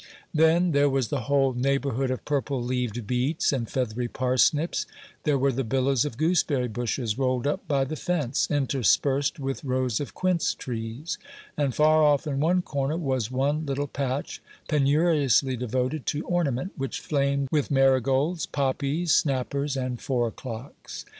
Then 0.33 0.71
there 0.71 0.89
was 0.89 1.09
the 1.09 1.25
whole 1.29 1.53
neighborhood 1.53 2.09
of 2.09 2.25
purple 2.25 2.59
leaved 2.59 3.05
beets 3.05 3.53
and 3.53 3.69
feathery 3.69 4.07
parsnips; 4.07 4.87
there 5.25 5.37
were 5.37 5.51
the 5.51 5.63
billows 5.63 6.05
of 6.05 6.17
gooseberry 6.17 6.67
bushes 6.69 7.19
rolled 7.19 7.45
up 7.45 7.67
by 7.67 7.83
the 7.83 7.95
fence, 7.95 8.49
interspersed 8.49 9.39
with 9.39 9.63
rows 9.63 9.99
of 9.99 10.15
quince 10.15 10.55
trees; 10.55 11.19
and 11.55 11.75
far 11.75 12.01
off 12.03 12.25
in 12.25 12.39
one 12.39 12.63
corner 12.63 12.97
was 12.97 13.29
one 13.29 13.63
little 13.67 13.85
patch, 13.85 14.41
penuriously 14.67 15.55
devoted 15.55 16.07
to 16.07 16.25
ornament, 16.25 16.71
which 16.75 16.99
flamed 16.99 17.47
with 17.51 17.69
marigolds, 17.69 18.47
poppies, 18.47 19.13
snappers, 19.13 19.77
and 19.77 20.01
four 20.01 20.27
o'clocks. 20.29 21.05